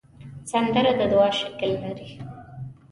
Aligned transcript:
سندره 0.51 0.91
د 0.99 1.01
دعا 1.11 1.29
شکل 1.39 1.71
لري 1.83 2.09